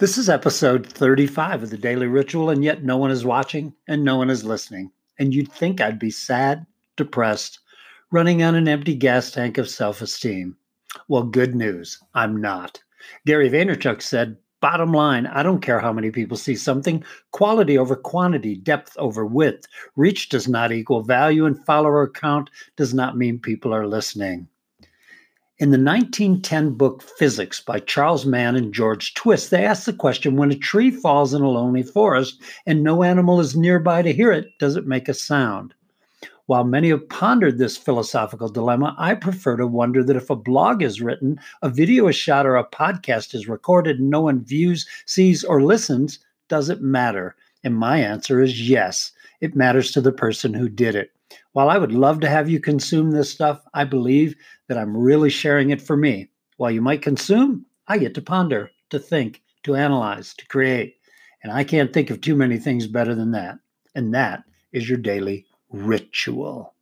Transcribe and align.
This 0.00 0.18
is 0.18 0.28
episode 0.28 0.84
35 0.88 1.62
of 1.62 1.70
the 1.70 1.78
Daily 1.78 2.08
RICHual, 2.08 2.52
and 2.52 2.64
yet 2.64 2.82
no 2.82 2.96
one 2.96 3.12
is 3.12 3.24
watching 3.24 3.72
and 3.86 4.02
no 4.02 4.16
one 4.16 4.28
is 4.28 4.42
listening. 4.42 4.90
And 5.20 5.32
you'd 5.32 5.52
think 5.52 5.80
I'd 5.80 6.00
be 6.00 6.10
sad, 6.10 6.66
depressed, 6.96 7.60
running 8.10 8.42
on 8.42 8.56
an 8.56 8.66
empty 8.66 8.96
gas 8.96 9.30
tank 9.30 9.56
of 9.56 9.68
self 9.68 10.02
esteem. 10.02 10.56
Well, 11.06 11.22
good 11.22 11.54
news, 11.54 12.00
I'm 12.12 12.40
not. 12.40 12.82
Gary 13.24 13.48
Vaynerchuk 13.48 14.02
said, 14.02 14.36
Bottom 14.60 14.90
line, 14.90 15.28
I 15.28 15.44
don't 15.44 15.62
care 15.62 15.78
how 15.78 15.92
many 15.92 16.10
people 16.10 16.36
see 16.36 16.56
something. 16.56 17.04
Quality 17.30 17.78
over 17.78 17.94
quantity, 17.94 18.56
depth 18.56 18.96
over 18.98 19.24
width. 19.24 19.68
Reach 19.94 20.28
does 20.28 20.48
not 20.48 20.72
equal 20.72 21.02
value, 21.02 21.46
and 21.46 21.64
follower 21.64 22.10
count 22.10 22.50
does 22.74 22.94
not 22.94 23.16
mean 23.16 23.38
people 23.38 23.72
are 23.72 23.86
listening. 23.86 24.48
In 25.64 25.70
the 25.70 25.78
1910 25.78 26.72
book 26.72 27.00
Physics 27.00 27.58
by 27.58 27.78
Charles 27.78 28.26
Mann 28.26 28.54
and 28.54 28.74
George 28.74 29.14
Twiss, 29.14 29.48
they 29.48 29.64
ask 29.64 29.86
the 29.86 29.94
question 29.94 30.36
when 30.36 30.52
a 30.52 30.54
tree 30.54 30.90
falls 30.90 31.32
in 31.32 31.40
a 31.40 31.48
lonely 31.48 31.82
forest 31.82 32.42
and 32.66 32.82
no 32.82 33.02
animal 33.02 33.40
is 33.40 33.56
nearby 33.56 34.02
to 34.02 34.12
hear 34.12 34.30
it, 34.30 34.48
does 34.58 34.76
it 34.76 34.86
make 34.86 35.08
a 35.08 35.14
sound? 35.14 35.72
While 36.44 36.64
many 36.64 36.90
have 36.90 37.08
pondered 37.08 37.56
this 37.56 37.78
philosophical 37.78 38.50
dilemma, 38.50 38.94
I 38.98 39.14
prefer 39.14 39.56
to 39.56 39.66
wonder 39.66 40.04
that 40.04 40.16
if 40.16 40.28
a 40.28 40.36
blog 40.36 40.82
is 40.82 41.00
written, 41.00 41.40
a 41.62 41.70
video 41.70 42.08
is 42.08 42.16
shot, 42.16 42.44
or 42.44 42.56
a 42.56 42.68
podcast 42.68 43.34
is 43.34 43.48
recorded 43.48 43.98
and 43.98 44.10
no 44.10 44.20
one 44.20 44.44
views, 44.44 44.86
sees, 45.06 45.44
or 45.44 45.62
listens, 45.62 46.18
does 46.48 46.68
it 46.68 46.82
matter? 46.82 47.36
And 47.62 47.74
my 47.74 48.02
answer 48.02 48.42
is 48.42 48.68
yes. 48.68 49.12
It 49.40 49.56
matters 49.56 49.92
to 49.92 50.02
the 50.02 50.12
person 50.12 50.52
who 50.52 50.68
did 50.68 50.94
it. 50.94 51.13
While 51.52 51.70
I 51.70 51.78
would 51.78 51.92
love 51.92 52.20
to 52.20 52.28
have 52.28 52.48
you 52.48 52.60
consume 52.60 53.10
this 53.10 53.30
stuff, 53.30 53.64
I 53.72 53.84
believe 53.84 54.34
that 54.68 54.78
I'm 54.78 54.96
really 54.96 55.30
sharing 55.30 55.70
it 55.70 55.80
for 55.80 55.96
me. 55.96 56.28
While 56.56 56.70
you 56.70 56.82
might 56.82 57.02
consume, 57.02 57.66
I 57.88 57.98
get 57.98 58.14
to 58.14 58.22
ponder, 58.22 58.70
to 58.90 58.98
think, 58.98 59.42
to 59.64 59.74
analyze, 59.74 60.34
to 60.34 60.46
create. 60.46 60.96
And 61.42 61.52
I 61.52 61.64
can't 61.64 61.92
think 61.92 62.10
of 62.10 62.20
too 62.20 62.36
many 62.36 62.58
things 62.58 62.86
better 62.86 63.14
than 63.14 63.32
that. 63.32 63.58
And 63.94 64.14
that 64.14 64.44
is 64.72 64.88
your 64.88 64.98
daily 64.98 65.46
ritual. 65.70 66.73